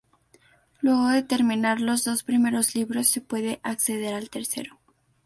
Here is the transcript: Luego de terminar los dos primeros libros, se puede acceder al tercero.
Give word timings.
Luego 0.81 1.09
de 1.09 1.21
terminar 1.21 1.79
los 1.79 2.03
dos 2.05 2.23
primeros 2.23 2.73
libros, 2.73 3.07
se 3.07 3.21
puede 3.21 3.59
acceder 3.61 4.15
al 4.15 4.31
tercero. 4.31 4.79